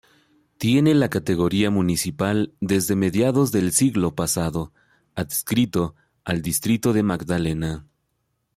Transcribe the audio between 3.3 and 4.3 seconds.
del siglo